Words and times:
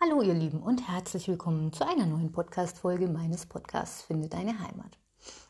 Hallo 0.00 0.22
ihr 0.22 0.32
Lieben 0.32 0.62
und 0.62 0.88
herzlich 0.88 1.26
willkommen 1.26 1.72
zu 1.72 1.84
einer 1.84 2.06
neuen 2.06 2.30
Podcast-Folge 2.30 3.08
meines 3.08 3.46
Podcasts 3.46 4.02
Finde 4.02 4.28
deine 4.28 4.56
Heimat. 4.60 4.96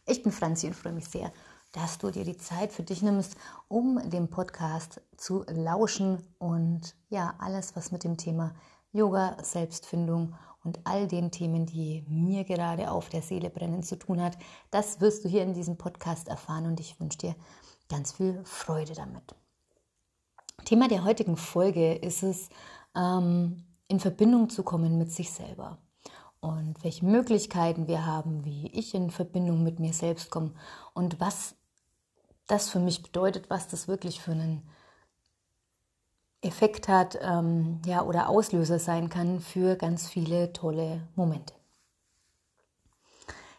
Ich 0.06 0.22
bin 0.22 0.32
Franzi 0.32 0.68
und 0.68 0.72
freue 0.72 0.94
mich 0.94 1.06
sehr, 1.06 1.30
dass 1.72 1.98
du 1.98 2.10
dir 2.10 2.24
die 2.24 2.38
Zeit 2.38 2.72
für 2.72 2.82
dich 2.82 3.02
nimmst, 3.02 3.36
um 3.68 4.00
dem 4.08 4.30
Podcast 4.30 5.02
zu 5.18 5.44
lauschen 5.48 6.24
und 6.38 6.94
ja, 7.10 7.34
alles, 7.38 7.76
was 7.76 7.92
mit 7.92 8.04
dem 8.04 8.16
Thema 8.16 8.54
Yoga, 8.90 9.36
Selbstfindung 9.42 10.34
und 10.64 10.80
all 10.84 11.06
den 11.06 11.30
Themen, 11.30 11.66
die 11.66 12.06
mir 12.08 12.44
gerade 12.44 12.90
auf 12.90 13.10
der 13.10 13.20
Seele 13.20 13.50
brennen 13.50 13.82
zu 13.82 13.98
tun 13.98 14.22
hat, 14.22 14.38
das 14.70 15.02
wirst 15.02 15.26
du 15.26 15.28
hier 15.28 15.42
in 15.42 15.52
diesem 15.52 15.76
Podcast 15.76 16.26
erfahren 16.26 16.64
und 16.64 16.80
ich 16.80 16.98
wünsche 16.98 17.18
dir 17.18 17.34
ganz 17.90 18.12
viel 18.12 18.40
Freude 18.44 18.94
damit. 18.94 19.34
Thema 20.64 20.88
der 20.88 21.04
heutigen 21.04 21.36
Folge 21.36 21.92
ist 21.96 22.22
es, 22.22 22.48
ähm, 22.96 23.66
in 23.88 24.00
Verbindung 24.00 24.50
zu 24.50 24.62
kommen 24.62 24.98
mit 24.98 25.10
sich 25.10 25.32
selber 25.32 25.78
und 26.40 26.82
welche 26.84 27.04
Möglichkeiten 27.04 27.88
wir 27.88 28.06
haben, 28.06 28.44
wie 28.44 28.68
ich 28.68 28.94
in 28.94 29.10
Verbindung 29.10 29.62
mit 29.62 29.80
mir 29.80 29.92
selbst 29.92 30.30
komme 30.30 30.52
und 30.94 31.20
was 31.20 31.56
das 32.46 32.68
für 32.68 32.78
mich 32.78 33.02
bedeutet, 33.02 33.50
was 33.50 33.68
das 33.68 33.88
wirklich 33.88 34.20
für 34.20 34.32
einen 34.32 34.62
Effekt 36.40 36.88
hat 36.88 37.18
ähm, 37.20 37.80
ja, 37.84 38.02
oder 38.02 38.28
Auslöser 38.28 38.78
sein 38.78 39.08
kann 39.08 39.40
für 39.40 39.76
ganz 39.76 40.08
viele 40.08 40.52
tolle 40.52 41.08
Momente. 41.16 41.54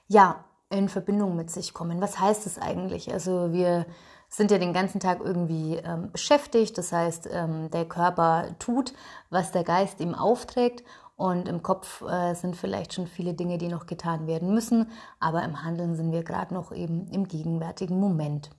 Ja, 0.08 0.46
in 0.70 0.88
Verbindung 0.88 1.36
mit 1.36 1.52
sich 1.52 1.74
kommen. 1.74 2.00
Was 2.00 2.20
heißt 2.20 2.46
das 2.46 2.58
eigentlich? 2.58 3.12
Also 3.12 3.52
wir 3.52 3.86
sind 4.30 4.52
ja 4.52 4.60
den 4.60 4.74
ganzen 4.74 5.00
Tag 5.00 5.20
irgendwie 5.24 5.76
ähm, 5.78 6.12
beschäftigt. 6.12 6.78
Das 6.78 6.92
heißt, 6.92 7.28
ähm, 7.32 7.70
der 7.72 7.86
Körper 7.86 8.56
tut, 8.60 8.94
was 9.30 9.52
der 9.52 9.64
Geist 9.64 10.00
ihm 10.00 10.14
aufträgt. 10.14 10.84
Und 11.16 11.50
im 11.50 11.62
Kopf 11.62 12.02
äh, 12.04 12.34
sind 12.34 12.56
vielleicht 12.56 12.94
schon 12.94 13.08
viele 13.08 13.34
Dinge, 13.34 13.58
die 13.58 13.68
noch 13.68 13.88
getan 13.88 14.28
werden 14.28 14.54
müssen. 14.54 14.90
Aber 15.20 15.44
im 15.44 15.64
Handeln 15.64 15.96
sind 15.96 16.12
wir 16.12 16.24
gerade 16.24 16.54
noch 16.54 16.72
eben 16.72 17.08
im 17.10 17.28
gegenwärtigen 17.28 18.00
Moment. 18.00 18.52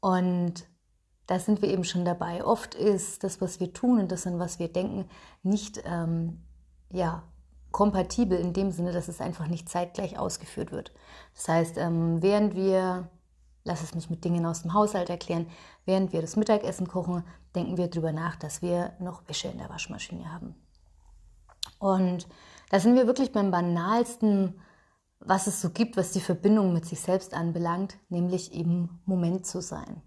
Und 0.00 0.66
da 1.26 1.38
sind 1.38 1.62
wir 1.62 1.70
eben 1.70 1.84
schon 1.84 2.04
dabei. 2.04 2.44
Oft 2.44 2.74
ist 2.74 3.22
das, 3.22 3.40
was 3.40 3.60
wir 3.60 3.72
tun 3.72 4.00
und 4.00 4.12
das, 4.12 4.26
an 4.26 4.38
was 4.38 4.58
wir 4.58 4.68
denken, 4.68 5.08
nicht 5.42 5.82
ähm, 5.86 6.42
ja, 6.90 7.22
kompatibel 7.70 8.38
in 8.38 8.52
dem 8.52 8.70
Sinne, 8.70 8.92
dass 8.92 9.08
es 9.08 9.20
einfach 9.20 9.46
nicht 9.46 9.68
zeitgleich 9.68 10.18
ausgeführt 10.18 10.72
wird. 10.72 10.92
Das 11.34 11.48
heißt, 11.48 11.78
ähm, 11.78 12.22
während 12.22 12.54
wir 12.54 13.08
lass 13.68 13.82
es 13.82 13.94
mich 13.94 14.10
mit 14.10 14.24
Dingen 14.24 14.44
aus 14.44 14.62
dem 14.62 14.74
Haushalt 14.74 15.10
erklären. 15.10 15.46
Während 15.84 16.12
wir 16.12 16.20
das 16.20 16.34
Mittagessen 16.34 16.88
kochen, 16.88 17.22
denken 17.54 17.76
wir 17.76 17.88
darüber 17.88 18.12
nach, 18.12 18.34
dass 18.34 18.62
wir 18.62 18.94
noch 18.98 19.28
Wäsche 19.28 19.48
in 19.48 19.58
der 19.58 19.68
Waschmaschine 19.68 20.32
haben. 20.32 20.56
Und 21.78 22.26
da 22.70 22.80
sind 22.80 22.96
wir 22.96 23.06
wirklich 23.06 23.32
beim 23.32 23.50
banalsten, 23.50 24.60
was 25.20 25.46
es 25.46 25.60
so 25.60 25.70
gibt, 25.70 25.96
was 25.96 26.12
die 26.12 26.20
Verbindung 26.20 26.72
mit 26.72 26.86
sich 26.86 27.00
selbst 27.00 27.34
anbelangt, 27.34 27.98
nämlich 28.08 28.52
im 28.52 29.00
Moment 29.04 29.46
zu 29.46 29.60
sein. 29.60 30.02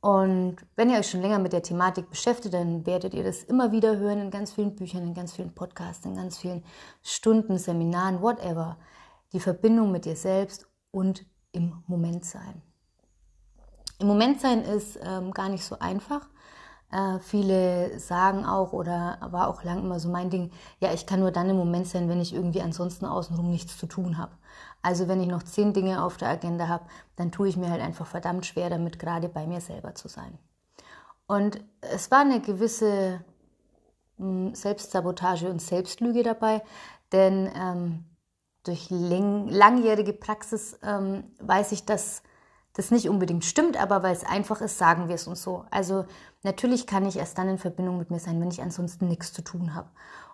Und 0.00 0.56
wenn 0.76 0.88
ihr 0.88 0.98
euch 0.98 1.10
schon 1.10 1.20
länger 1.20 1.38
mit 1.38 1.52
der 1.52 1.62
Thematik 1.62 2.08
beschäftigt, 2.08 2.54
dann 2.54 2.86
werdet 2.86 3.12
ihr 3.12 3.22
das 3.22 3.42
immer 3.44 3.70
wieder 3.70 3.98
hören 3.98 4.18
in 4.20 4.30
ganz 4.30 4.52
vielen 4.52 4.74
Büchern, 4.74 5.02
in 5.02 5.14
ganz 5.14 5.32
vielen 5.32 5.54
Podcasts, 5.54 6.06
in 6.06 6.16
ganz 6.16 6.38
vielen 6.38 6.64
Stunden, 7.02 7.58
Seminaren, 7.58 8.22
whatever. 8.22 8.78
Die 9.32 9.40
Verbindung 9.40 9.92
mit 9.92 10.06
dir 10.06 10.16
selbst 10.16 10.66
und 10.90 11.26
im 11.52 11.82
Moment 11.86 12.24
sein. 12.24 12.62
Im 13.98 14.06
Moment 14.06 14.40
sein 14.40 14.62
ist 14.62 14.98
ähm, 15.02 15.32
gar 15.32 15.48
nicht 15.48 15.64
so 15.64 15.78
einfach. 15.78 16.28
Äh, 16.90 17.18
viele 17.20 17.98
sagen 18.00 18.44
auch, 18.44 18.72
oder 18.72 19.18
war 19.30 19.48
auch 19.48 19.62
lang 19.62 19.80
immer 19.80 20.00
so 20.00 20.08
mein 20.08 20.30
Ding, 20.30 20.50
ja, 20.80 20.92
ich 20.92 21.06
kann 21.06 21.20
nur 21.20 21.30
dann 21.30 21.48
im 21.48 21.56
Moment 21.56 21.86
sein, 21.86 22.08
wenn 22.08 22.20
ich 22.20 22.34
irgendwie 22.34 22.62
ansonsten 22.62 23.04
außenrum 23.06 23.50
nichts 23.50 23.78
zu 23.78 23.86
tun 23.86 24.18
habe. 24.18 24.32
Also 24.82 25.06
wenn 25.06 25.20
ich 25.20 25.28
noch 25.28 25.42
zehn 25.42 25.72
Dinge 25.72 26.02
auf 26.02 26.16
der 26.16 26.28
Agenda 26.30 26.66
habe, 26.66 26.84
dann 27.16 27.30
tue 27.30 27.48
ich 27.48 27.56
mir 27.56 27.70
halt 27.70 27.82
einfach 27.82 28.06
verdammt 28.06 28.46
schwer 28.46 28.70
damit, 28.70 28.98
gerade 28.98 29.28
bei 29.28 29.46
mir 29.46 29.60
selber 29.60 29.94
zu 29.94 30.08
sein. 30.08 30.38
Und 31.26 31.60
es 31.80 32.10
war 32.10 32.20
eine 32.20 32.40
gewisse 32.40 33.20
mh, 34.16 34.48
hm, 34.48 34.54
Selbstsabotage 34.54 35.48
und 35.48 35.60
Selbstlüge 35.60 36.22
dabei, 36.22 36.62
denn 37.12 37.48
ähm, 37.54 38.04
durch 38.64 38.88
langjährige 38.90 40.12
Praxis 40.12 40.78
ähm, 40.82 41.24
weiß 41.40 41.72
ich, 41.72 41.84
dass 41.84 42.22
das 42.74 42.90
nicht 42.90 43.08
unbedingt 43.08 43.44
stimmt, 43.44 43.76
aber 43.76 44.02
weil 44.02 44.14
es 44.14 44.24
einfach 44.24 44.60
ist, 44.60 44.78
sagen 44.78 45.08
wir 45.08 45.14
es 45.14 45.26
uns 45.26 45.42
so. 45.42 45.64
Also 45.70 46.04
natürlich 46.42 46.86
kann 46.86 47.06
ich 47.06 47.16
erst 47.16 47.36
dann 47.38 47.48
in 47.48 47.58
Verbindung 47.58 47.98
mit 47.98 48.10
mir 48.10 48.20
sein, 48.20 48.40
wenn 48.40 48.50
ich 48.50 48.62
ansonsten 48.62 49.08
nichts 49.08 49.32
zu 49.32 49.42
tun 49.42 49.74
habe. 49.74 49.88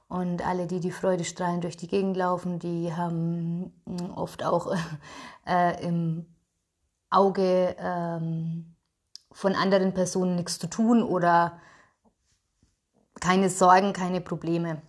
Und 0.09 0.47
alle, 0.47 0.67
die 0.67 0.81
die 0.81 0.93
Freude 0.93 1.25
strahlen 1.25 1.61
durch 1.61 1.77
die 1.77 1.89
Gegend 1.89 2.17
laufen, 2.17 2.59
die 2.59 2.95
haben 2.95 3.73
hm, 3.87 4.11
oft 4.15 4.45
auch 4.45 4.75
äh, 5.47 5.85
im 5.85 6.27
Auge 7.11 7.75
ähm, 7.79 8.77
von 9.33 9.55
anderen 9.55 9.95
Personen 9.95 10.37
nichts 10.37 10.59
zu 10.59 10.69
tun 10.69 11.03
oder 11.03 11.59
keine 13.21 13.49
Sorgen, 13.51 13.93
keine 13.93 14.21
Probleme. 14.21 14.83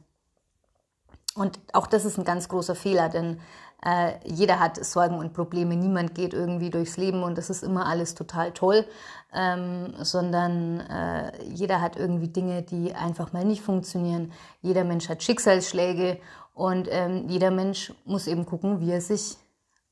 Und 1.37 1.59
auch 1.71 1.85
das 1.85 2.03
ist 2.03 2.17
ein 2.17 2.25
ganz 2.25 2.49
großer 2.49 2.73
Fehler, 2.73 3.09
denn 3.09 3.39
äh, 3.85 4.13
jeder 4.25 4.59
hat 4.59 4.83
Sorgen 4.83 5.19
und 5.19 5.33
Probleme. 5.33 5.75
Niemand 5.75 6.15
geht 6.15 6.33
irgendwie 6.33 6.71
durchs 6.71 6.97
Leben 6.97 7.21
und 7.21 7.37
das 7.37 7.51
ist 7.51 7.63
immer 7.63 7.85
alles 7.85 8.15
total 8.15 8.51
toll, 8.53 8.87
ähm, 9.33 9.93
sondern 9.99 10.79
äh, 10.79 11.43
jeder 11.43 11.79
hat 11.79 11.95
irgendwie 11.95 12.29
Dinge, 12.29 12.63
die 12.63 12.95
einfach 12.95 13.33
mal 13.33 13.45
nicht 13.45 13.61
funktionieren. 13.61 14.31
Jeder 14.61 14.83
Mensch 14.83 15.09
hat 15.09 15.21
Schicksalsschläge 15.21 16.19
und 16.55 16.87
ähm, 16.89 17.29
jeder 17.29 17.51
Mensch 17.51 17.93
muss 18.03 18.25
eben 18.25 18.47
gucken, 18.47 18.79
wie 18.79 18.91
er 18.91 19.01
sich 19.01 19.37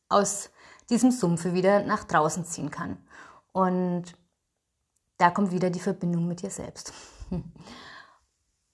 aus 0.09 0.50
diesem 0.89 1.12
Sumpfe 1.12 1.53
wieder 1.53 1.83
nach 1.83 2.06
draußen 2.06 2.44
ziehen 2.45 2.72
kann. 2.72 2.97
Und 3.51 4.06
da 5.19 5.29
kommt 5.29 5.51
wieder 5.51 5.69
die 5.69 5.79
Verbindung 5.79 6.27
mit 6.27 6.41
dir 6.41 6.50
selbst. 6.50 6.91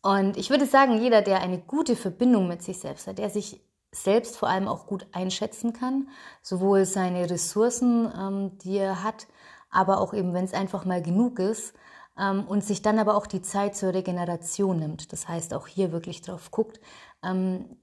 Und 0.01 0.38
ich 0.38 0.50
würde 0.50 0.66
sagen, 0.66 1.00
jeder, 1.00 1.22
der 1.22 1.41
eine 1.41 1.59
gute 1.59 1.95
Verbindung 1.95 2.47
mit 2.47 2.63
sich 2.63 2.79
selbst 2.79 3.07
hat, 3.07 3.19
der 3.19 3.29
sich 3.29 3.62
selbst 3.91 4.38
vor 4.38 4.50
allem 4.50 4.67
auch 4.67 4.88
gut 4.88 5.06
einschätzen 5.12 5.73
kann, 5.73 6.09
sowohl 6.41 6.85
seine 6.85 7.29
Ressourcen, 7.29 8.12
ähm, 8.17 8.57
die 8.59 8.78
er 8.78 9.03
hat, 9.03 9.28
aber 9.69 10.00
auch 10.00 10.13
eben, 10.13 10.34
wenn 10.34 10.45
es 10.45 10.53
einfach 10.53 10.85
mal 10.85 11.01
genug 11.01 11.39
ist, 11.39 11.73
ähm, 12.17 12.45
und 12.47 12.63
sich 12.63 12.81
dann 12.81 13.00
aber 13.00 13.16
auch 13.16 13.28
die 13.28 13.41
Zeit 13.41 13.75
zur 13.75 13.94
Regeneration 13.94 14.79
nimmt. 14.79 15.12
Das 15.13 15.28
heißt, 15.28 15.53
auch 15.53 15.67
hier 15.67 15.91
wirklich 15.91 16.22
drauf 16.22 16.51
guckt, 16.51 16.79
ähm, 17.23 17.78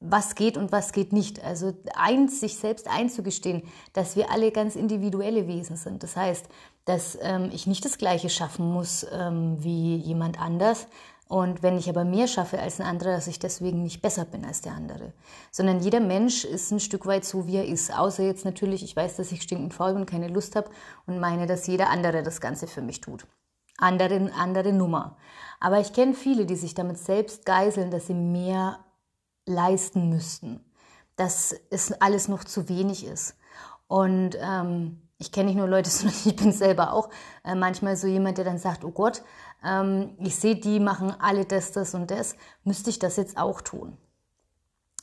was 0.00 0.34
geht 0.34 0.56
und 0.56 0.72
was 0.72 0.92
geht 0.92 1.12
nicht. 1.12 1.42
Also 1.42 1.72
eins, 1.94 2.40
sich 2.40 2.56
selbst 2.58 2.88
einzugestehen, 2.88 3.62
dass 3.92 4.14
wir 4.14 4.30
alle 4.30 4.52
ganz 4.52 4.76
individuelle 4.76 5.46
Wesen 5.48 5.76
sind. 5.76 6.02
Das 6.02 6.16
heißt, 6.16 6.46
dass 6.86 7.18
ähm, 7.20 7.50
ich 7.52 7.66
nicht 7.66 7.84
das 7.84 7.98
Gleiche 7.98 8.30
schaffen 8.30 8.72
muss 8.72 9.06
ähm, 9.12 9.62
wie 9.62 9.96
jemand 9.96 10.40
anders. 10.40 10.86
Und 11.28 11.64
wenn 11.64 11.76
ich 11.76 11.88
aber 11.88 12.04
mehr 12.04 12.28
schaffe 12.28 12.60
als 12.60 12.80
ein 12.80 12.86
anderer, 12.86 13.10
dass 13.10 13.26
ich 13.26 13.40
deswegen 13.40 13.82
nicht 13.82 14.00
besser 14.00 14.24
bin 14.24 14.44
als 14.44 14.60
der 14.60 14.74
andere. 14.74 15.12
Sondern 15.50 15.80
jeder 15.80 15.98
Mensch 15.98 16.44
ist 16.44 16.70
ein 16.70 16.78
Stück 16.78 17.04
weit 17.04 17.24
so, 17.24 17.48
wie 17.48 17.56
er 17.56 17.66
ist. 17.66 17.92
Außer 17.92 18.22
jetzt 18.22 18.44
natürlich, 18.44 18.84
ich 18.84 18.94
weiß, 18.94 19.16
dass 19.16 19.32
ich 19.32 19.42
stinkend 19.42 19.74
faul 19.74 19.94
bin, 19.94 20.06
keine 20.06 20.28
Lust 20.28 20.54
habe 20.54 20.70
und 21.06 21.18
meine, 21.18 21.46
dass 21.46 21.66
jeder 21.66 21.90
andere 21.90 22.22
das 22.22 22.40
Ganze 22.40 22.68
für 22.68 22.82
mich 22.82 23.00
tut. 23.00 23.26
Andere, 23.78 24.30
andere 24.38 24.72
Nummer. 24.72 25.16
Aber 25.58 25.80
ich 25.80 25.92
kenne 25.92 26.14
viele, 26.14 26.46
die 26.46 26.56
sich 26.56 26.74
damit 26.74 26.98
selbst 26.98 27.44
geiseln, 27.44 27.90
dass 27.90 28.06
sie 28.06 28.14
mehr 28.14 28.78
leisten 29.46 30.08
müssten, 30.08 30.64
dass 31.16 31.56
es 31.70 31.92
alles 32.00 32.28
noch 32.28 32.44
zu 32.44 32.68
wenig 32.68 33.04
ist. 33.04 33.36
Und 33.88 34.36
ähm, 34.40 35.05
ich 35.18 35.32
kenne 35.32 35.46
nicht 35.46 35.56
nur 35.56 35.68
Leute, 35.68 35.90
sondern 35.90 36.16
ich 36.24 36.36
bin 36.36 36.52
selber 36.52 36.92
auch 36.92 37.08
äh, 37.44 37.54
manchmal 37.54 37.96
so 37.96 38.06
jemand, 38.06 38.38
der 38.38 38.44
dann 38.44 38.58
sagt, 38.58 38.84
oh 38.84 38.90
Gott, 38.90 39.22
ähm, 39.64 40.16
ich 40.18 40.36
sehe, 40.36 40.56
die 40.56 40.80
machen 40.80 41.14
alle 41.18 41.44
das, 41.44 41.72
das 41.72 41.94
und 41.94 42.10
das, 42.10 42.36
müsste 42.64 42.90
ich 42.90 42.98
das 42.98 43.16
jetzt 43.16 43.36
auch 43.38 43.60
tun? 43.60 43.96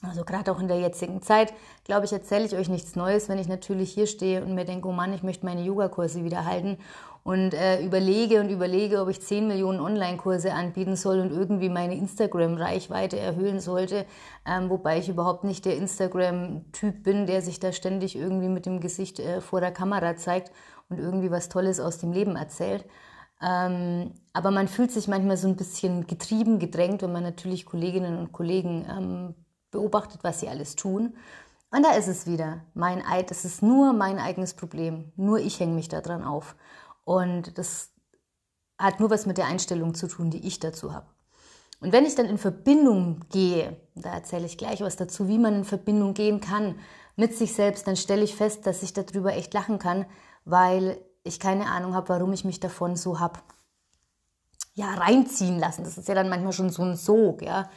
Also 0.05 0.25
gerade 0.25 0.51
auch 0.51 0.59
in 0.59 0.67
der 0.67 0.79
jetzigen 0.79 1.21
Zeit, 1.21 1.53
glaube 1.85 2.05
ich, 2.05 2.11
erzähle 2.11 2.45
ich 2.45 2.55
euch 2.55 2.67
nichts 2.67 2.97
Neues, 2.97 3.29
wenn 3.29 3.39
ich 3.39 3.47
natürlich 3.47 3.94
hier 3.94 4.05
stehe 4.05 4.44
und 4.44 4.53
mir 4.53 4.65
denke, 4.65 4.89
oh 4.89 4.91
Mann, 4.91 5.13
ich 5.13 5.23
möchte 5.23 5.45
meine 5.45 5.63
Yogakurse 5.63 6.25
wieder 6.25 6.45
halten 6.45 6.77
und 7.23 7.53
äh, 7.53 7.81
überlege 7.81 8.41
und 8.41 8.50
überlege, 8.50 9.00
ob 9.00 9.07
ich 9.07 9.21
10 9.21 9.47
Millionen 9.47 9.79
Online-Kurse 9.79 10.53
anbieten 10.53 10.97
soll 10.97 11.21
und 11.21 11.31
irgendwie 11.31 11.69
meine 11.69 11.95
Instagram-Reichweite 11.95 13.17
erhöhen 13.17 13.61
sollte, 13.61 14.05
ähm, 14.45 14.69
wobei 14.69 15.00
ich 15.00 15.07
überhaupt 15.07 15.45
nicht 15.45 15.63
der 15.63 15.77
Instagram-Typ 15.77 17.01
bin, 17.01 17.25
der 17.25 17.41
sich 17.41 17.61
da 17.61 17.71
ständig 17.71 18.17
irgendwie 18.17 18.50
mit 18.50 18.65
dem 18.65 18.81
Gesicht 18.81 19.21
äh, 19.21 19.39
vor 19.39 19.61
der 19.61 19.71
Kamera 19.71 20.17
zeigt 20.17 20.51
und 20.89 21.00
irgendwie 21.00 21.31
was 21.31 21.47
Tolles 21.47 21.79
aus 21.79 21.97
dem 21.97 22.11
Leben 22.11 22.35
erzählt. 22.35 22.83
Ähm, 23.41 24.11
aber 24.33 24.51
man 24.51 24.67
fühlt 24.67 24.91
sich 24.91 25.07
manchmal 25.07 25.38
so 25.38 25.47
ein 25.47 25.55
bisschen 25.55 26.07
getrieben, 26.07 26.59
gedrängt, 26.59 27.01
wenn 27.03 27.13
man 27.13 27.23
natürlich 27.23 27.65
Kolleginnen 27.65 28.17
und 28.17 28.33
Kollegen 28.33 28.85
ähm, 28.89 29.35
beobachtet, 29.74 30.24
was 30.24 30.40
sie 30.40 30.48
alles 30.48 30.78
tun. 30.78 31.14
Und 31.70 31.84
da 31.84 31.92
ist 31.92 32.08
es 32.08 32.25
wieder, 32.25 32.62
mein 32.74 33.06
Eid, 33.06 33.31
es 33.31 33.44
ist 33.44 33.62
nur 33.62 33.92
mein 33.92 34.20
eigenes 34.20 34.54
Problem. 34.54 35.12
Nur 35.18 35.40
ich 35.40 35.60
hänge 35.60 35.74
mich 35.74 35.90
daran 35.90 36.24
auf. 36.24 36.56
Und 37.04 37.58
das 37.58 37.90
hat 38.78 39.00
nur 39.00 39.10
was 39.10 39.25
mit 39.25 39.38
der 39.38 39.48
Einstellung 39.48 39.94
zu 39.94 40.08
tun, 40.08 40.30
die 40.30 40.48
ich 40.48 40.60
dazu 40.60 40.94
habe. 40.94 41.08
Und 41.81 41.92
wenn 41.92 42.06
ich 42.06 42.16
dann 42.16 42.28
in 42.28 42.38
Verbindung 42.38 43.25
gehe, 43.30 43.75
da 43.96 44.14
erzähle 44.14 44.46
ich 44.46 44.58
gleich 44.58 44.80
was 44.80 44.96
dazu, 44.96 45.28
wie 45.28 45.38
man 45.38 45.56
in 45.56 45.66
Verbindung 45.66 46.14
gehen 46.14 46.40
kann 46.40 46.75
mit 47.18 47.36
sich 47.36 47.54
selbst, 47.54 47.88
dann 47.88 47.98
stelle 47.98 48.24
ich 48.24 48.36
fest, 48.36 48.66
dass 48.66 48.84
ich 48.84 48.94
darüber 48.94 49.34
echt 49.34 49.54
lachen 49.54 49.80
kann, 49.80 50.06
weil 50.46 50.98
ich 51.24 51.40
keine 51.40 51.68
Ahnung 51.68 51.94
habe, 51.94 52.10
warum 52.10 52.31
ich 52.31 52.46
mich 52.46 52.60
davon 52.60 52.96
so 52.96 53.20
habe 53.20 53.40
ja, 54.75 54.94
reinziehen 54.94 55.60
lassen. 55.60 55.84
Das 55.84 55.98
ist 55.98 56.08
ja 56.08 56.16
dann 56.16 56.30
manchmal 56.30 56.54
schon 56.54 56.70
so 56.70 56.84
ein 56.84 56.96
Sog, 56.96 57.42
ja. 57.42 57.70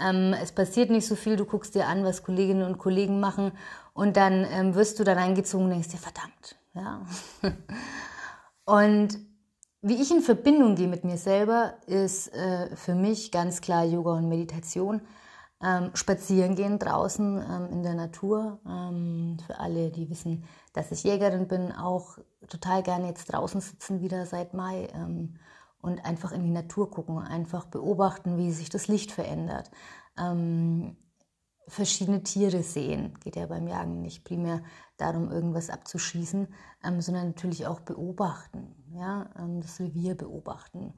Ähm, 0.00 0.34
es 0.40 0.52
passiert 0.52 0.90
nicht 0.90 1.06
so 1.06 1.16
viel, 1.16 1.36
du 1.36 1.44
guckst 1.44 1.74
dir 1.74 1.86
an, 1.86 2.04
was 2.04 2.22
Kolleginnen 2.22 2.66
und 2.66 2.78
Kollegen 2.78 3.20
machen 3.20 3.52
und 3.94 4.16
dann 4.16 4.46
ähm, 4.50 4.74
wirst 4.74 4.98
du 4.98 5.04
da 5.04 5.12
reingezogen 5.12 5.66
und 5.66 5.72
denkst 5.72 5.88
dir, 5.88 5.98
verdammt, 5.98 6.56
ja. 6.74 7.02
und 8.64 9.18
wie 9.82 10.00
ich 10.00 10.12
in 10.12 10.22
Verbindung 10.22 10.76
gehe 10.76 10.86
mit 10.86 11.04
mir 11.04 11.18
selber, 11.18 11.74
ist 11.86 12.32
äh, 12.34 12.74
für 12.76 12.94
mich 12.94 13.32
ganz 13.32 13.60
klar 13.60 13.84
Yoga 13.84 14.12
und 14.12 14.28
Meditation. 14.28 15.02
Ähm, 15.64 15.90
spazieren 15.94 16.56
gehen 16.56 16.78
draußen 16.78 17.38
ähm, 17.38 17.68
in 17.70 17.82
der 17.82 17.94
Natur. 17.94 18.60
Ähm, 18.66 19.36
für 19.46 19.58
alle, 19.58 19.90
die 19.90 20.08
wissen, 20.10 20.44
dass 20.72 20.90
ich 20.90 21.04
Jägerin 21.04 21.46
bin, 21.46 21.72
auch 21.72 22.18
total 22.48 22.82
gerne 22.82 23.08
jetzt 23.08 23.32
draußen 23.32 23.60
sitzen 23.60 24.00
wieder 24.00 24.26
seit 24.26 24.54
Mai 24.54 24.88
ähm, 24.94 25.34
und 25.82 26.04
einfach 26.04 26.32
in 26.32 26.42
die 26.42 26.50
Natur 26.50 26.90
gucken, 26.90 27.18
einfach 27.18 27.66
beobachten, 27.66 28.38
wie 28.38 28.52
sich 28.52 28.70
das 28.70 28.88
Licht 28.88 29.12
verändert. 29.12 29.70
Ähm, 30.16 30.96
verschiedene 31.68 32.22
Tiere 32.22 32.62
sehen. 32.62 33.14
Geht 33.20 33.36
ja 33.36 33.46
beim 33.46 33.66
Jagen 33.66 34.00
nicht 34.00 34.24
primär 34.24 34.62
darum, 34.96 35.30
irgendwas 35.30 35.70
abzuschießen, 35.70 36.48
ähm, 36.84 37.00
sondern 37.00 37.28
natürlich 37.28 37.66
auch 37.66 37.80
beobachten, 37.80 38.74
ja, 38.94 39.28
ähm, 39.38 39.60
das 39.60 39.80
Revier 39.80 40.16
beobachten 40.16 40.94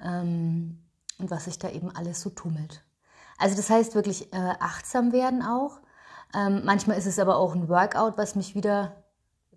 ähm, 0.00 0.82
und 1.18 1.30
was 1.30 1.46
sich 1.46 1.58
da 1.58 1.70
eben 1.70 1.90
alles 1.90 2.20
so 2.20 2.30
tummelt. 2.30 2.84
Also 3.38 3.56
das 3.56 3.70
heißt 3.70 3.94
wirklich 3.94 4.32
äh, 4.32 4.54
achtsam 4.60 5.12
werden 5.12 5.42
auch. 5.42 5.80
Ähm, 6.34 6.62
manchmal 6.64 6.98
ist 6.98 7.06
es 7.06 7.18
aber 7.18 7.36
auch 7.36 7.54
ein 7.54 7.68
Workout, 7.68 8.18
was 8.18 8.34
mich 8.34 8.54
wieder 8.54 9.04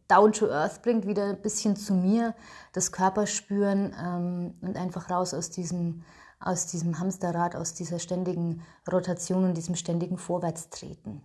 down 0.09 0.33
to 0.33 0.49
earth 0.49 0.81
bringt, 0.81 1.07
wieder 1.07 1.25
ein 1.29 1.41
bisschen 1.41 1.75
zu 1.75 1.93
mir, 1.93 2.35
das 2.73 2.91
Körperspüren 2.91 3.95
ähm, 3.97 4.53
und 4.61 4.75
einfach 4.75 5.09
raus 5.09 5.33
aus 5.33 5.49
diesem, 5.49 6.03
aus 6.39 6.67
diesem 6.67 6.99
Hamsterrad, 6.99 7.55
aus 7.55 7.73
dieser 7.73 7.99
ständigen 7.99 8.61
Rotation 8.91 9.45
und 9.45 9.55
diesem 9.55 9.75
ständigen 9.75 10.17
Vorwärtstreten. 10.17 11.21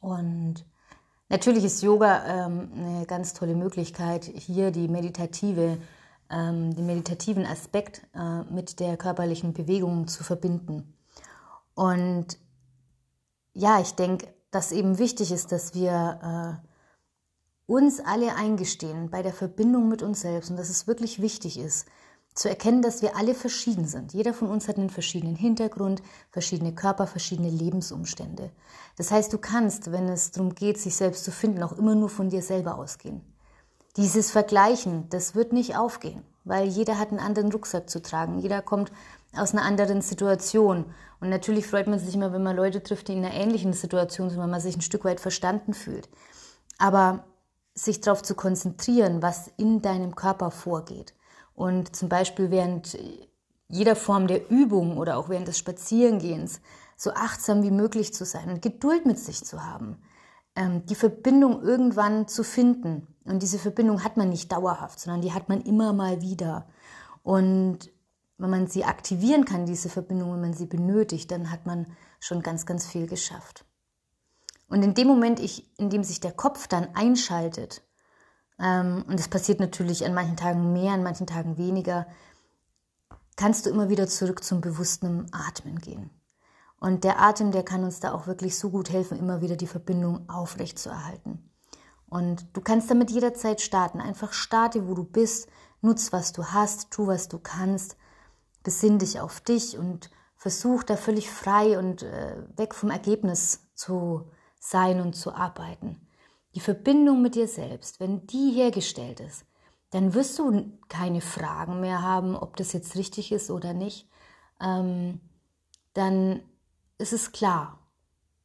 Und 0.00 0.64
natürlich 1.28 1.64
ist 1.64 1.82
Yoga 1.82 2.46
ähm, 2.46 2.70
eine 2.74 3.06
ganz 3.06 3.34
tolle 3.34 3.56
Möglichkeit, 3.56 4.24
hier 4.24 4.70
die 4.70 4.88
meditative, 4.88 5.78
ähm, 6.30 6.74
den 6.74 6.86
meditativen 6.86 7.44
Aspekt 7.44 8.02
äh, 8.14 8.42
mit 8.52 8.78
der 8.78 8.96
körperlichen 8.96 9.52
Bewegung 9.52 10.06
zu 10.06 10.22
verbinden. 10.22 10.94
Und 11.74 12.38
ja, 13.52 13.80
ich 13.80 13.94
denke, 13.94 14.28
dass 14.52 14.70
eben 14.70 14.98
wichtig 14.98 15.32
ist, 15.32 15.50
dass 15.50 15.74
wir 15.74 16.60
äh, 16.62 16.67
uns 17.68 18.00
alle 18.00 18.34
eingestehen 18.34 19.10
bei 19.10 19.22
der 19.22 19.34
Verbindung 19.34 19.88
mit 19.88 20.02
uns 20.02 20.22
selbst 20.22 20.50
und 20.50 20.56
dass 20.56 20.70
es 20.70 20.86
wirklich 20.86 21.20
wichtig 21.20 21.60
ist, 21.60 21.86
zu 22.34 22.48
erkennen, 22.48 22.80
dass 22.80 23.02
wir 23.02 23.16
alle 23.16 23.34
verschieden 23.34 23.86
sind. 23.86 24.14
Jeder 24.14 24.32
von 24.32 24.48
uns 24.48 24.68
hat 24.68 24.78
einen 24.78 24.90
verschiedenen 24.90 25.36
Hintergrund, 25.36 26.02
verschiedene 26.30 26.74
Körper, 26.74 27.06
verschiedene 27.06 27.50
Lebensumstände. 27.50 28.50
Das 28.96 29.10
heißt, 29.10 29.32
du 29.32 29.38
kannst, 29.38 29.92
wenn 29.92 30.08
es 30.08 30.30
darum 30.30 30.54
geht, 30.54 30.78
sich 30.78 30.96
selbst 30.96 31.24
zu 31.24 31.30
finden, 31.30 31.62
auch 31.62 31.72
immer 31.72 31.94
nur 31.94 32.08
von 32.08 32.30
dir 32.30 32.40
selber 32.40 32.78
ausgehen. 32.78 33.20
Dieses 33.96 34.30
Vergleichen, 34.30 35.08
das 35.10 35.34
wird 35.34 35.52
nicht 35.52 35.76
aufgehen, 35.76 36.22
weil 36.44 36.68
jeder 36.68 36.98
hat 36.98 37.10
einen 37.10 37.20
anderen 37.20 37.52
Rucksack 37.52 37.90
zu 37.90 38.00
tragen. 38.00 38.38
Jeder 38.38 38.62
kommt 38.62 38.92
aus 39.36 39.52
einer 39.52 39.64
anderen 39.64 40.00
Situation. 40.00 40.86
Und 41.20 41.28
natürlich 41.28 41.66
freut 41.66 41.88
man 41.88 41.98
sich 41.98 42.14
immer, 42.14 42.32
wenn 42.32 42.42
man 42.42 42.56
Leute 42.56 42.82
trifft, 42.82 43.08
die 43.08 43.12
in 43.12 43.24
einer 43.24 43.34
ähnlichen 43.34 43.74
Situation 43.74 44.30
sind, 44.30 44.38
weil 44.38 44.46
man 44.46 44.60
sich 44.60 44.76
ein 44.76 44.80
Stück 44.80 45.04
weit 45.04 45.20
verstanden 45.20 45.74
fühlt. 45.74 46.08
Aber 46.78 47.24
sich 47.78 48.00
darauf 48.00 48.22
zu 48.22 48.34
konzentrieren, 48.34 49.22
was 49.22 49.50
in 49.56 49.80
deinem 49.80 50.14
Körper 50.16 50.50
vorgeht. 50.50 51.14
Und 51.54 51.94
zum 51.94 52.08
Beispiel 52.08 52.50
während 52.50 52.98
jeder 53.68 53.96
Form 53.96 54.26
der 54.26 54.50
Übung 54.50 54.96
oder 54.96 55.16
auch 55.16 55.28
während 55.28 55.48
des 55.48 55.58
Spazierengehens 55.58 56.60
so 56.96 57.12
achtsam 57.12 57.62
wie 57.62 57.70
möglich 57.70 58.12
zu 58.12 58.24
sein 58.24 58.50
und 58.50 58.62
Geduld 58.62 59.06
mit 59.06 59.18
sich 59.18 59.44
zu 59.44 59.64
haben, 59.64 59.98
ähm, 60.56 60.84
die 60.86 60.94
Verbindung 60.94 61.62
irgendwann 61.62 62.26
zu 62.26 62.42
finden. 62.42 63.06
Und 63.24 63.42
diese 63.42 63.58
Verbindung 63.58 64.02
hat 64.02 64.16
man 64.16 64.30
nicht 64.30 64.50
dauerhaft, 64.50 64.98
sondern 64.98 65.20
die 65.20 65.32
hat 65.32 65.48
man 65.48 65.60
immer 65.60 65.92
mal 65.92 66.20
wieder. 66.22 66.66
Und 67.22 67.90
wenn 68.38 68.50
man 68.50 68.66
sie 68.66 68.84
aktivieren 68.84 69.44
kann, 69.44 69.66
diese 69.66 69.88
Verbindung, 69.88 70.32
wenn 70.32 70.40
man 70.40 70.54
sie 70.54 70.66
benötigt, 70.66 71.30
dann 71.30 71.50
hat 71.50 71.66
man 71.66 71.86
schon 72.20 72.42
ganz, 72.42 72.66
ganz 72.66 72.86
viel 72.86 73.06
geschafft. 73.06 73.64
Und 74.68 74.82
in 74.82 74.94
dem 74.94 75.08
Moment, 75.08 75.40
ich, 75.40 75.66
in 75.78 75.90
dem 75.90 76.04
sich 76.04 76.20
der 76.20 76.32
Kopf 76.32 76.68
dann 76.68 76.94
einschaltet, 76.94 77.82
ähm, 78.58 79.04
und 79.08 79.18
das 79.18 79.28
passiert 79.28 79.60
natürlich 79.60 80.04
an 80.04 80.14
manchen 80.14 80.36
Tagen 80.36 80.72
mehr, 80.72 80.92
an 80.92 81.02
manchen 81.02 81.26
Tagen 81.26 81.56
weniger, 81.56 82.06
kannst 83.36 83.66
du 83.66 83.70
immer 83.70 83.88
wieder 83.88 84.06
zurück 84.08 84.44
zum 84.44 84.60
bewussten 84.60 85.26
Atmen 85.32 85.78
gehen. 85.78 86.10
Und 86.80 87.04
der 87.04 87.20
Atem, 87.20 87.50
der 87.50 87.64
kann 87.64 87.84
uns 87.84 88.00
da 88.00 88.12
auch 88.12 88.26
wirklich 88.26 88.56
so 88.58 88.70
gut 88.70 88.90
helfen, 88.90 89.18
immer 89.18 89.40
wieder 89.40 89.56
die 89.56 89.66
Verbindung 89.66 90.28
aufrecht 90.28 90.78
zu 90.78 90.90
erhalten. 90.90 91.50
Und 92.06 92.46
du 92.56 92.60
kannst 92.60 92.90
damit 92.90 93.10
jederzeit 93.10 93.60
starten. 93.60 94.00
Einfach 94.00 94.32
starte, 94.32 94.88
wo 94.88 94.94
du 94.94 95.04
bist, 95.04 95.48
nutz, 95.80 96.12
was 96.12 96.32
du 96.32 96.44
hast, 96.46 96.90
tu, 96.90 97.06
was 97.06 97.28
du 97.28 97.38
kannst, 97.38 97.96
besinn 98.62 98.98
dich 98.98 99.20
auf 99.20 99.40
dich 99.40 99.78
und 99.78 100.10
versuch 100.36 100.84
da 100.84 100.96
völlig 100.96 101.30
frei 101.30 101.78
und 101.78 102.02
äh, 102.02 102.36
weg 102.56 102.74
vom 102.74 102.90
Ergebnis 102.90 103.68
zu 103.74 104.30
sein 104.58 105.00
und 105.00 105.14
zu 105.14 105.32
arbeiten. 105.32 106.00
Die 106.54 106.60
Verbindung 106.60 107.22
mit 107.22 107.34
dir 107.34 107.48
selbst, 107.48 108.00
wenn 108.00 108.26
die 108.26 108.50
hergestellt 108.52 109.20
ist, 109.20 109.44
dann 109.90 110.14
wirst 110.14 110.38
du 110.38 110.72
keine 110.88 111.20
Fragen 111.20 111.80
mehr 111.80 112.02
haben, 112.02 112.36
ob 112.36 112.56
das 112.56 112.72
jetzt 112.72 112.96
richtig 112.96 113.32
ist 113.32 113.50
oder 113.50 113.72
nicht. 113.72 114.08
Ähm, 114.60 115.20
dann 115.94 116.42
ist 116.98 117.12
es 117.12 117.32
klar. 117.32 117.78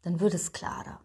Dann 0.04 0.20
wird 0.20 0.34
es 0.34 0.52
klarer. 0.52 1.00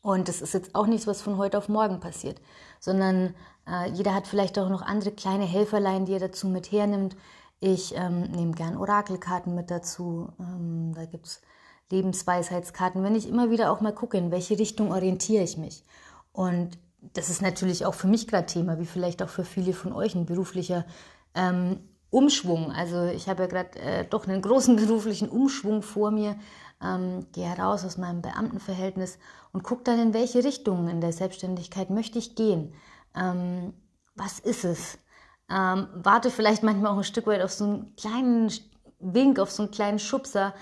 Und 0.00 0.28
das 0.28 0.42
ist 0.42 0.54
jetzt 0.54 0.74
auch 0.74 0.86
nichts, 0.86 1.06
was 1.06 1.22
von 1.22 1.38
heute 1.38 1.58
auf 1.58 1.68
morgen 1.68 1.98
passiert, 1.98 2.40
sondern 2.78 3.34
äh, 3.66 3.90
jeder 3.90 4.14
hat 4.14 4.26
vielleicht 4.26 4.58
auch 4.58 4.68
noch 4.68 4.82
andere 4.82 5.12
kleine 5.12 5.44
Helferlein, 5.44 6.04
die 6.04 6.12
er 6.12 6.20
dazu 6.20 6.46
mit 6.46 6.70
hernimmt. 6.72 7.16
Ich 7.60 7.94
ähm, 7.96 8.22
nehme 8.32 8.52
gern 8.52 8.76
Orakelkarten 8.76 9.54
mit 9.54 9.70
dazu. 9.70 10.28
Ähm, 10.38 10.92
da 10.94 11.06
gibt 11.06 11.26
es 11.26 11.40
Lebensweisheitskarten, 11.90 13.02
wenn 13.02 13.14
ich 13.14 13.28
immer 13.28 13.50
wieder 13.50 13.70
auch 13.70 13.80
mal 13.80 13.94
gucke, 13.94 14.16
in 14.16 14.30
welche 14.30 14.58
Richtung 14.58 14.92
orientiere 14.92 15.42
ich 15.44 15.56
mich. 15.56 15.84
Und 16.32 16.78
das 17.12 17.28
ist 17.28 17.42
natürlich 17.42 17.84
auch 17.84 17.94
für 17.94 18.06
mich 18.06 18.26
gerade 18.26 18.46
Thema, 18.46 18.78
wie 18.78 18.86
vielleicht 18.86 19.22
auch 19.22 19.28
für 19.28 19.44
viele 19.44 19.72
von 19.72 19.92
euch 19.92 20.14
ein 20.14 20.26
beruflicher 20.26 20.84
ähm, 21.34 21.80
Umschwung. 22.10 22.72
Also 22.72 23.04
ich 23.06 23.28
habe 23.28 23.42
ja 23.42 23.48
gerade 23.48 23.78
äh, 23.78 24.04
doch 24.04 24.26
einen 24.26 24.40
großen 24.40 24.76
beruflichen 24.86 25.28
Umschwung 25.28 25.82
vor 25.82 26.10
mir, 26.10 26.36
ähm, 26.82 27.26
gehe 27.32 27.46
heraus 27.46 27.84
aus 27.84 27.98
meinem 27.98 28.22
Beamtenverhältnis 28.22 29.18
und 29.52 29.62
gucke 29.62 29.84
dann, 29.84 30.00
in 30.00 30.14
welche 30.14 30.42
Richtung 30.44 30.88
in 30.88 31.00
der 31.00 31.12
Selbstständigkeit 31.12 31.90
möchte 31.90 32.18
ich 32.18 32.34
gehen. 32.34 32.72
Ähm, 33.14 33.74
was 34.14 34.38
ist 34.38 34.64
es? 34.64 34.98
Ähm, 35.50 35.88
warte 35.94 36.30
vielleicht 36.30 36.62
manchmal 36.62 36.92
auch 36.92 36.98
ein 36.98 37.04
Stück 37.04 37.26
weit 37.26 37.42
auf 37.42 37.52
so 37.52 37.64
einen 37.64 37.96
kleinen 37.96 38.50
Wink, 38.98 39.38
auf 39.38 39.50
so 39.50 39.64
einen 39.64 39.72
kleinen 39.72 39.98
Schubser, 39.98 40.54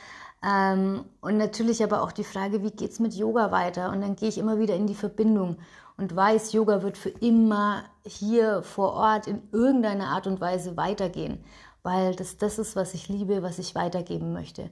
ähm, 0.44 1.04
und 1.20 1.36
natürlich 1.36 1.84
aber 1.84 2.02
auch 2.02 2.12
die 2.12 2.24
Frage, 2.24 2.62
wie 2.62 2.72
geht's 2.72 2.98
mit 2.98 3.14
Yoga 3.14 3.52
weiter? 3.52 3.90
Und 3.90 4.00
dann 4.00 4.16
gehe 4.16 4.28
ich 4.28 4.38
immer 4.38 4.58
wieder 4.58 4.74
in 4.74 4.86
die 4.86 4.94
Verbindung 4.94 5.58
und 5.96 6.14
weiß, 6.14 6.52
Yoga 6.52 6.82
wird 6.82 6.98
für 6.98 7.10
immer 7.10 7.84
hier 8.04 8.62
vor 8.62 8.94
Ort 8.94 9.28
in 9.28 9.42
irgendeiner 9.52 10.08
Art 10.08 10.26
und 10.26 10.40
Weise 10.40 10.76
weitergehen, 10.76 11.44
weil 11.82 12.16
das 12.16 12.38
das 12.38 12.58
ist, 12.58 12.74
was 12.74 12.94
ich 12.94 13.08
liebe, 13.08 13.42
was 13.42 13.58
ich 13.58 13.74
weitergeben 13.74 14.32
möchte. 14.32 14.70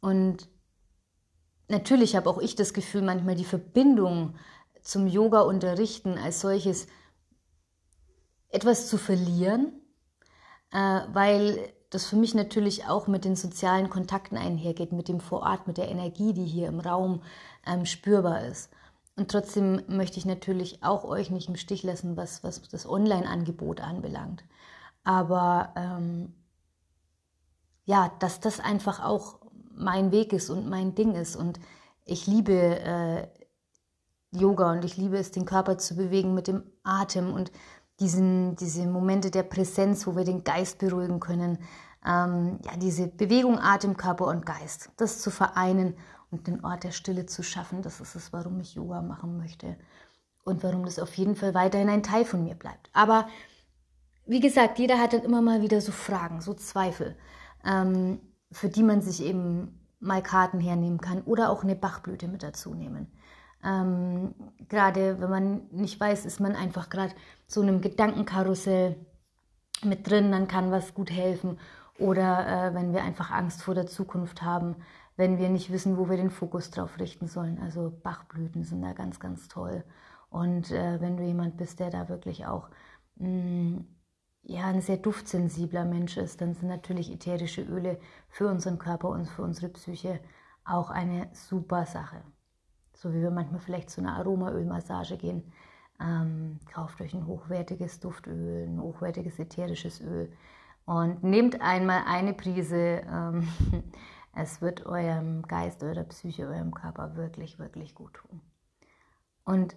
Und 0.00 0.48
natürlich 1.68 2.16
habe 2.16 2.30
auch 2.30 2.38
ich 2.38 2.54
das 2.54 2.72
Gefühl, 2.72 3.02
manchmal 3.02 3.34
die 3.34 3.44
Verbindung 3.44 4.36
zum 4.82 5.06
Yoga-Unterrichten 5.06 6.16
als 6.18 6.40
solches 6.40 6.86
etwas 8.48 8.88
zu 8.88 8.98
verlieren, 8.98 9.72
äh, 10.72 11.00
weil 11.12 11.72
das 11.92 12.06
für 12.06 12.16
mich 12.16 12.34
natürlich 12.34 12.86
auch 12.86 13.06
mit 13.06 13.24
den 13.24 13.36
sozialen 13.36 13.90
Kontakten 13.90 14.38
einhergeht, 14.38 14.92
mit 14.92 15.08
dem 15.08 15.20
Vorort, 15.20 15.66
mit 15.66 15.76
der 15.76 15.90
Energie, 15.90 16.32
die 16.32 16.46
hier 16.46 16.68
im 16.68 16.80
Raum 16.80 17.22
ähm, 17.66 17.84
spürbar 17.84 18.44
ist. 18.46 18.70
Und 19.14 19.30
trotzdem 19.30 19.82
möchte 19.88 20.18
ich 20.18 20.24
natürlich 20.24 20.82
auch 20.82 21.04
euch 21.04 21.30
nicht 21.30 21.50
im 21.50 21.56
Stich 21.56 21.82
lassen, 21.82 22.16
was, 22.16 22.42
was 22.42 22.62
das 22.62 22.88
Online-Angebot 22.88 23.82
anbelangt. 23.82 24.42
Aber 25.04 25.74
ähm, 25.76 26.32
ja, 27.84 28.10
dass 28.20 28.40
das 28.40 28.58
einfach 28.58 29.04
auch 29.04 29.40
mein 29.74 30.12
Weg 30.12 30.32
ist 30.32 30.48
und 30.48 30.70
mein 30.70 30.94
Ding 30.94 31.14
ist. 31.14 31.36
Und 31.36 31.60
ich 32.06 32.26
liebe 32.26 32.52
äh, 32.54 33.28
Yoga 34.30 34.72
und 34.72 34.84
ich 34.86 34.96
liebe 34.96 35.18
es, 35.18 35.30
den 35.30 35.44
Körper 35.44 35.76
zu 35.76 35.94
bewegen 35.94 36.32
mit 36.32 36.46
dem 36.46 36.62
Atem 36.84 37.34
und 37.34 37.52
diesen, 38.02 38.56
diese 38.56 38.86
Momente 38.86 39.30
der 39.30 39.44
Präsenz, 39.44 40.06
wo 40.06 40.16
wir 40.16 40.24
den 40.24 40.44
Geist 40.44 40.78
beruhigen 40.78 41.20
können. 41.20 41.58
ähm, 42.04 42.58
ja, 42.64 42.76
diese 42.76 43.06
Bewegung, 43.06 43.58
Atem, 43.58 43.96
Körper 43.96 44.26
und 44.26 44.44
Geist, 44.44 44.90
das 44.96 45.20
zu 45.20 45.30
vereinen 45.30 45.94
und 46.30 46.46
den 46.48 46.64
Ort 46.64 46.84
der 46.84 46.90
Stille 46.90 47.26
zu 47.26 47.42
schaffen, 47.42 47.82
das 47.82 48.00
ist 48.00 48.16
es, 48.16 48.32
warum 48.32 48.60
ich 48.60 48.74
Yoga 48.74 49.02
machen 49.02 49.36
möchte 49.38 49.76
und 50.44 50.64
warum 50.64 50.84
das 50.84 50.98
auf 50.98 51.14
jeden 51.14 51.36
Fall 51.36 51.54
weiterhin 51.54 51.88
ein 51.88 52.02
Teil 52.02 52.24
von 52.24 52.42
mir 52.42 52.56
bleibt. 52.56 52.90
Aber 52.92 53.28
wie 54.26 54.40
gesagt, 54.40 54.78
jeder 54.78 54.98
hat 54.98 55.12
dann 55.12 55.22
immer 55.22 55.42
mal 55.42 55.62
wieder 55.62 55.80
so 55.80 55.92
Fragen, 55.92 56.40
so 56.40 56.54
Zweifel, 56.54 57.16
ähm, 57.64 58.20
für 58.50 58.68
die 58.68 58.82
man 58.82 59.00
sich 59.00 59.22
eben 59.22 59.86
mal 60.00 60.22
Karten 60.22 60.58
hernehmen 60.58 61.00
kann 61.00 61.22
oder 61.22 61.50
auch 61.50 61.62
eine 61.62 61.76
Bachblüte 61.76 62.26
mit 62.26 62.42
dazu 62.42 62.74
nehmen. 62.74 63.12
Ähm, 63.64 64.34
gerade 64.68 65.20
wenn 65.20 65.30
man 65.30 65.62
nicht 65.70 65.98
weiß, 66.00 66.26
ist 66.26 66.40
man 66.40 66.56
einfach 66.56 66.90
gerade 66.90 67.14
so 67.46 67.62
einem 67.62 67.80
Gedankenkarussell 67.80 68.96
mit 69.84 70.08
drin, 70.08 70.32
dann 70.32 70.48
kann 70.48 70.70
was 70.70 70.94
gut 70.94 71.10
helfen. 71.10 71.58
Oder 71.98 72.46
äh, 72.46 72.74
wenn 72.74 72.92
wir 72.92 73.02
einfach 73.02 73.30
Angst 73.30 73.62
vor 73.62 73.74
der 73.74 73.86
Zukunft 73.86 74.42
haben, 74.42 74.76
wenn 75.16 75.38
wir 75.38 75.48
nicht 75.48 75.70
wissen, 75.70 75.98
wo 75.98 76.08
wir 76.08 76.16
den 76.16 76.30
Fokus 76.30 76.70
drauf 76.70 76.98
richten 76.98 77.28
sollen. 77.28 77.60
Also 77.60 77.92
Bachblüten 78.02 78.64
sind 78.64 78.82
da 78.82 78.92
ganz, 78.92 79.20
ganz 79.20 79.48
toll. 79.48 79.84
Und 80.30 80.70
äh, 80.70 81.00
wenn 81.00 81.16
du 81.16 81.22
jemand 81.24 81.56
bist, 81.58 81.80
der 81.80 81.90
da 81.90 82.08
wirklich 82.08 82.46
auch 82.46 82.70
mh, 83.16 83.28
mm, 83.28 83.86
ja, 84.44 84.66
ein 84.66 84.80
sehr 84.80 84.96
duftsensibler 84.96 85.84
Mensch 85.84 86.16
ist, 86.16 86.40
dann 86.40 86.54
sind 86.54 86.68
natürlich 86.68 87.12
ätherische 87.12 87.62
Öle 87.62 87.98
für 88.28 88.48
unseren 88.48 88.78
Körper 88.78 89.10
und 89.10 89.26
für 89.26 89.42
unsere 89.42 89.68
Psyche 89.68 90.20
auch 90.64 90.90
eine 90.90 91.28
super 91.32 91.86
Sache. 91.86 92.22
So 93.02 93.12
wie 93.12 93.20
wir 93.20 93.32
manchmal 93.32 93.58
vielleicht 93.58 93.90
zu 93.90 94.00
einer 94.00 94.14
Aromaölmassage 94.16 95.16
gehen. 95.16 95.42
Ähm, 96.00 96.60
kauft 96.72 97.00
euch 97.00 97.12
ein 97.14 97.26
hochwertiges 97.26 97.98
Duftöl, 97.98 98.68
ein 98.68 98.80
hochwertiges 98.80 99.40
ätherisches 99.40 100.00
Öl 100.00 100.32
und 100.84 101.24
nehmt 101.24 101.60
einmal 101.60 102.04
eine 102.06 102.32
Prise. 102.32 103.02
Ähm, 103.10 103.48
es 104.36 104.62
wird 104.62 104.86
eurem 104.86 105.42
Geist, 105.42 105.82
eurer 105.82 106.04
Psyche, 106.04 106.46
eurem 106.46 106.72
Körper 106.72 107.16
wirklich, 107.16 107.58
wirklich 107.58 107.96
gut 107.96 108.14
tun. 108.14 108.40
Und 109.44 109.74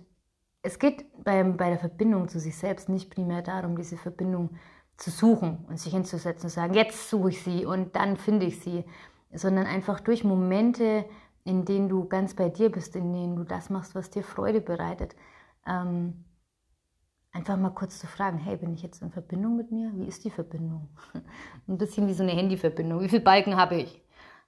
es 0.62 0.78
geht 0.78 1.06
beim, 1.24 1.58
bei 1.58 1.70
der 1.70 1.80
Verbindung 1.80 2.28
zu 2.28 2.40
sich 2.40 2.56
selbst 2.56 2.90
nicht 2.90 3.10
primär 3.10 3.42
darum, 3.42 3.76
diese 3.76 3.98
Verbindung 3.98 4.52
zu 4.98 5.10
suchen 5.10 5.66
und 5.68 5.80
sich 5.80 5.94
hinzusetzen 5.94 6.46
und 6.46 6.52
sagen, 6.52 6.76
jetzt 6.76 7.10
suche 7.10 7.30
ich 7.30 7.42
sie 7.42 7.66
und 7.66 7.96
dann 7.96 8.18
finde 8.18 8.46
ich 8.46 8.60
sie, 8.60 8.86
sondern 9.34 9.66
einfach 9.66 10.00
durch 10.00 10.24
Momente, 10.24 11.06
in 11.46 11.64
denen 11.64 11.88
du 11.88 12.06
ganz 12.06 12.34
bei 12.34 12.50
dir 12.50 12.72
bist, 12.72 12.96
in 12.96 13.14
denen 13.14 13.36
du 13.36 13.44
das 13.44 13.70
machst, 13.70 13.96
was 13.96 14.10
dir 14.10 14.24
Freude 14.24 14.62
bereitet, 14.62 15.16
ähm, 15.66 16.26
einfach 17.32 17.56
mal 17.56 17.70
kurz 17.70 18.00
zu 18.00 18.08
fragen, 18.08 18.40
hey, 18.40 18.58
bin 18.58 18.74
ich 18.74 18.82
jetzt 18.82 19.02
in 19.02 19.12
Verbindung 19.12 19.56
mit 19.56 19.72
mir? 19.72 19.92
Wie 19.96 20.08
ist 20.08 20.26
die 20.26 20.32
Verbindung? 20.32 20.90
Ein 21.68 21.78
bisschen 21.78 22.08
wie 22.08 22.14
so 22.14 22.24
eine 22.24 22.32
Handyverbindung. 22.32 23.02
Wie 23.02 23.10
viele 23.10 23.22
Balken 23.22 23.56
habe 23.56 23.76
ich? 23.76 24.02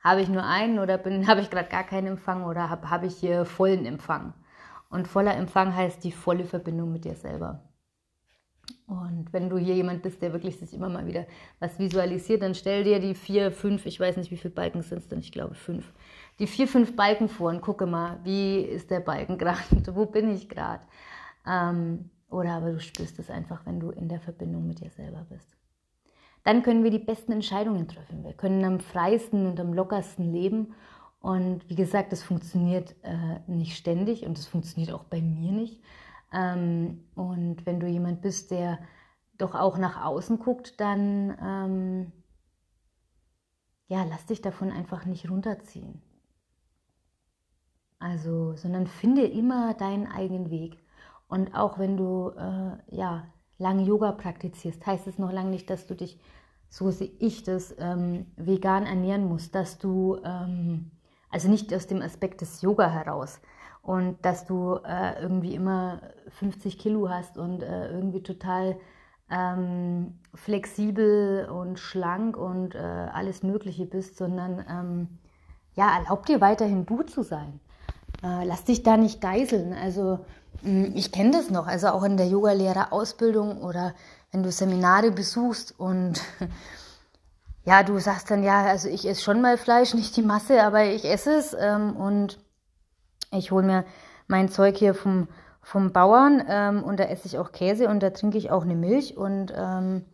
Habe 0.03 0.21
ich 0.21 0.29
nur 0.29 0.43
einen 0.43 0.79
oder 0.79 0.99
habe 1.27 1.41
ich 1.41 1.49
gerade 1.49 1.69
gar 1.69 1.83
keinen 1.83 2.07
Empfang 2.07 2.43
oder 2.43 2.69
habe 2.69 2.89
hab 2.89 3.03
ich 3.03 3.15
hier 3.15 3.45
vollen 3.45 3.85
Empfang? 3.85 4.33
Und 4.89 5.07
voller 5.07 5.35
Empfang 5.35 5.75
heißt 5.75 6.03
die 6.03 6.11
volle 6.11 6.45
Verbindung 6.45 6.91
mit 6.91 7.05
dir 7.05 7.15
selber. 7.15 7.61
Und 8.87 9.33
wenn 9.33 9.49
du 9.49 9.57
hier 9.57 9.75
jemand 9.75 10.01
bist, 10.01 10.21
der 10.21 10.31
wirklich 10.31 10.57
sich 10.57 10.73
immer 10.73 10.89
mal 10.89 11.05
wieder 11.05 11.27
was 11.59 11.77
visualisiert, 11.77 12.41
dann 12.41 12.55
stell 12.55 12.85
dir 12.85 12.99
die 12.99 13.15
vier, 13.15 13.51
fünf, 13.51 13.85
ich 13.85 13.99
weiß 13.99 14.17
nicht, 14.17 14.31
wie 14.31 14.37
viele 14.37 14.53
Balken 14.53 14.81
sind 14.81 14.99
es 14.99 15.07
denn, 15.09 15.19
ich 15.19 15.33
glaube 15.33 15.55
fünf, 15.55 15.91
die 16.39 16.47
vier, 16.47 16.67
fünf 16.67 16.95
Balken 16.95 17.29
vor 17.29 17.49
und 17.49 17.61
gucke 17.61 17.85
mal, 17.85 18.19
wie 18.23 18.61
ist 18.61 18.91
der 18.91 18.99
Balken 18.99 19.37
gerade, 19.37 19.95
wo 19.95 20.05
bin 20.05 20.29
ich 20.29 20.49
gerade. 20.49 20.83
Ähm, 21.45 22.09
oder 22.29 22.53
aber 22.53 22.71
du 22.71 22.79
spürst 22.79 23.19
es 23.19 23.29
einfach, 23.29 23.65
wenn 23.65 23.79
du 23.79 23.89
in 23.89 24.09
der 24.09 24.19
Verbindung 24.19 24.67
mit 24.67 24.81
dir 24.81 24.89
selber 24.89 25.25
bist. 25.29 25.55
Dann 26.43 26.63
können 26.63 26.83
wir 26.83 26.91
die 26.91 26.99
besten 26.99 27.31
Entscheidungen 27.31 27.87
treffen. 27.87 28.23
Wir 28.23 28.33
können 28.33 28.63
am 28.63 28.79
freiesten 28.79 29.45
und 29.45 29.59
am 29.59 29.73
lockersten 29.73 30.31
leben 30.31 30.73
und 31.19 31.67
wie 31.69 31.75
gesagt, 31.75 32.11
das 32.11 32.23
funktioniert 32.23 32.95
äh, 33.03 33.39
nicht 33.47 33.75
ständig 33.75 34.25
und 34.25 34.37
das 34.37 34.45
funktioniert 34.45 34.93
auch 34.93 35.03
bei 35.03 35.21
mir 35.21 35.51
nicht. 35.51 35.81
Ähm, 36.31 37.05
und 37.15 37.65
wenn 37.65 37.79
du 37.79 37.87
jemand 37.87 38.21
bist, 38.21 38.51
der 38.51 38.79
doch 39.37 39.55
auch 39.55 39.77
nach 39.77 40.03
außen 40.05 40.39
guckt, 40.39 40.79
dann 40.79 41.37
ähm, 41.41 42.11
ja, 43.87 44.03
lass 44.03 44.25
dich 44.25 44.41
davon 44.41 44.71
einfach 44.71 45.05
nicht 45.05 45.29
runterziehen. 45.29 46.01
Also, 47.99 48.55
sondern 48.55 48.87
finde 48.87 49.23
immer 49.25 49.73
deinen 49.73 50.07
eigenen 50.07 50.49
Weg. 50.49 50.77
Und 51.27 51.55
auch 51.55 51.79
wenn 51.79 51.97
du 51.97 52.29
äh, 52.37 52.95
ja 52.95 53.25
lange 53.57 53.83
Yoga 53.83 54.11
praktizierst, 54.11 54.85
heißt 54.85 55.07
es 55.07 55.17
noch 55.17 55.31
lange 55.31 55.49
nicht, 55.49 55.69
dass 55.69 55.87
du 55.87 55.95
dich, 55.95 56.19
so 56.69 56.91
sehe 56.91 57.11
ich 57.19 57.43
das, 57.43 57.75
ähm, 57.79 58.27
vegan 58.35 58.85
ernähren 58.85 59.27
musst, 59.27 59.55
dass 59.55 59.77
du 59.79 60.17
ähm, 60.23 60.91
also 61.29 61.49
nicht 61.49 61.73
aus 61.73 61.87
dem 61.87 62.01
Aspekt 62.01 62.41
des 62.41 62.61
Yoga 62.61 62.89
heraus. 62.89 63.39
Und 63.81 64.23
dass 64.25 64.45
du 64.45 64.75
äh, 64.85 65.21
irgendwie 65.21 65.55
immer 65.55 66.01
50 66.29 66.77
Kilo 66.77 67.09
hast 67.09 67.37
und 67.37 67.63
äh, 67.63 67.89
irgendwie 67.89 68.21
total 68.21 68.77
ähm, 69.29 70.19
flexibel 70.33 71.47
und 71.49 71.79
schlank 71.79 72.37
und 72.37 72.75
äh, 72.75 72.79
alles 72.79 73.43
Mögliche 73.43 73.85
bist, 73.85 74.17
sondern 74.17 74.65
ähm, 74.69 75.19
ja, 75.75 75.97
erlaub 75.97 76.25
dir 76.25 76.41
weiterhin 76.41 76.85
du 76.85 77.03
zu 77.03 77.23
sein. 77.23 77.59
Äh, 78.23 78.45
lass 78.45 78.63
dich 78.63 78.83
da 78.83 78.97
nicht 78.97 79.21
geiseln. 79.21 79.73
Also 79.73 80.19
mh, 80.63 80.89
ich 80.95 81.11
kenne 81.11 81.31
das 81.31 81.49
noch, 81.49 81.67
also 81.67 81.87
auch 81.89 82.03
in 82.03 82.17
der 82.17 82.27
Yogalehrerausbildung 82.27 83.61
oder 83.61 83.93
wenn 84.31 84.43
du 84.43 84.51
Seminare 84.51 85.11
besuchst 85.11 85.79
und 85.79 86.21
ja, 87.65 87.83
du 87.83 87.99
sagst 87.99 88.31
dann, 88.31 88.43
ja, 88.43 88.65
also 88.65 88.89
ich 88.89 89.07
esse 89.07 89.21
schon 89.21 89.41
mal 89.41 89.57
Fleisch, 89.57 89.93
nicht 89.95 90.15
die 90.17 90.23
Masse, 90.23 90.63
aber 90.63 90.85
ich 90.85 91.05
esse 91.05 91.35
es 91.35 91.55
ähm, 91.59 91.95
und 91.95 92.39
ich 93.31 93.51
hole 93.51 93.65
mir 93.65 93.85
mein 94.27 94.49
Zeug 94.49 94.77
hier 94.77 94.93
vom, 94.93 95.27
vom 95.61 95.91
Bauern 95.91 96.43
ähm, 96.47 96.83
und 96.83 96.99
da 96.99 97.05
esse 97.05 97.27
ich 97.27 97.37
auch 97.37 97.51
Käse 97.51 97.87
und 97.89 98.01
da 98.01 98.09
trinke 98.09 98.37
ich 98.37 98.51
auch 98.51 98.63
eine 98.63 98.75
Milch 98.75 99.17
und 99.17 99.53
ähm, 99.55 100.05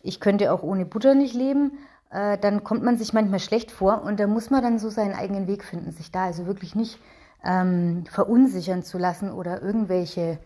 ich 0.00 0.20
könnte 0.20 0.52
auch 0.52 0.62
ohne 0.62 0.84
Butter 0.84 1.14
nicht 1.14 1.34
leben. 1.34 1.78
Äh, 2.10 2.38
dann 2.38 2.62
kommt 2.62 2.82
man 2.82 2.96
sich 2.96 3.12
manchmal 3.12 3.40
schlecht 3.40 3.70
vor 3.70 4.02
und 4.02 4.20
da 4.20 4.26
muss 4.26 4.50
man 4.50 4.62
dann 4.62 4.78
so 4.78 4.88
seinen 4.88 5.14
eigenen 5.14 5.46
Weg 5.46 5.64
finden, 5.64 5.92
sich 5.92 6.10
da 6.12 6.24
also 6.24 6.46
wirklich 6.46 6.74
nicht 6.74 6.98
ähm, 7.44 8.06
verunsichern 8.10 8.82
zu 8.82 8.98
lassen 8.98 9.30
oder 9.30 9.62
irgendwelche, 9.62 10.38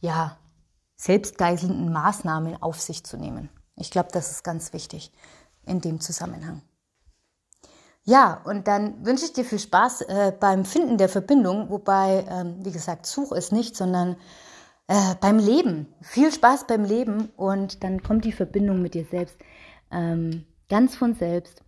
ja, 0.00 0.38
selbstgeiselnden 0.96 1.92
Maßnahmen 1.92 2.62
auf 2.62 2.80
sich 2.80 3.04
zu 3.04 3.16
nehmen. 3.16 3.50
Ich 3.76 3.90
glaube, 3.90 4.08
das 4.12 4.30
ist 4.30 4.44
ganz 4.44 4.72
wichtig 4.72 5.12
in 5.66 5.80
dem 5.80 6.00
Zusammenhang. 6.00 6.62
Ja, 8.04 8.40
und 8.44 8.68
dann 8.68 9.04
wünsche 9.04 9.24
ich 9.24 9.32
dir 9.32 9.44
viel 9.44 9.58
Spaß 9.58 10.02
äh, 10.02 10.32
beim 10.38 10.64
Finden 10.64 10.96
der 10.96 11.08
Verbindung, 11.08 11.70
wobei, 11.70 12.24
ähm, 12.30 12.64
wie 12.64 12.70
gesagt, 12.70 13.04
such 13.04 13.32
es 13.32 13.50
nicht, 13.50 13.76
sondern 13.76 14.16
äh, 14.86 15.16
beim 15.20 15.38
Leben. 15.38 15.92
Viel 16.00 16.32
Spaß 16.32 16.68
beim 16.68 16.84
Leben 16.84 17.30
und 17.36 17.82
dann 17.82 18.02
kommt 18.02 18.24
die 18.24 18.32
Verbindung 18.32 18.80
mit 18.80 18.94
dir 18.94 19.04
selbst 19.04 19.36
ähm, 19.90 20.44
ganz 20.68 20.94
von 20.94 21.14
selbst. 21.14 21.62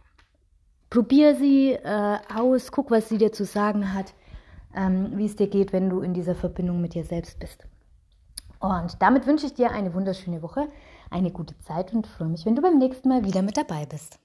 Probier 0.91 1.35
sie 1.35 1.73
äh, 1.73 2.19
aus, 2.35 2.71
guck, 2.71 2.91
was 2.91 3.09
sie 3.09 3.19
dir 3.19 3.33
zu 3.33 3.45
sagen 3.45 3.93
hat, 3.93 4.15
ähm, 4.75 5.13
wie 5.17 5.27
es 5.27 5.37
dir 5.37 5.49
geht, 5.49 5.73
wenn 5.73 5.91
du 5.91 6.01
in 6.01 6.15
dieser 6.15 6.35
Verbindung 6.35 6.81
mit 6.81 6.95
dir 6.95 7.05
selbst 7.05 7.39
bist. 7.39 7.67
Und 8.61 9.01
damit 9.01 9.27
wünsche 9.27 9.47
ich 9.47 9.55
dir 9.55 9.71
eine 9.71 9.95
wunderschöne 9.95 10.43
Woche 10.43 10.69
eine 11.11 11.31
gute 11.31 11.59
Zeit 11.61 11.93
und 11.93 12.07
freue 12.07 12.29
mich, 12.29 12.45
wenn 12.45 12.57
du 12.57 12.63
beim 12.63 12.79
nächsten 12.79 13.09
Mal 13.09 13.25
wieder 13.25 13.43
mit 13.43 13.57
dabei 13.57 13.87
bist. 13.87 14.19